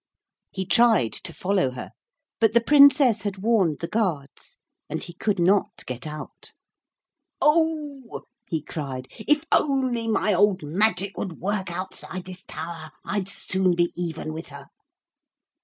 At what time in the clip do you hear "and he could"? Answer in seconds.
4.89-5.37